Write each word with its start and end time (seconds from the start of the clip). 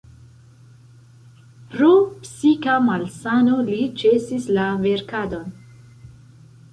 Pro 1.73 1.89
psika 2.23 2.77
malsano 2.85 3.59
li 3.67 3.77
ĉesis 4.03 4.49
la 4.59 4.65
verkadon. 4.87 5.53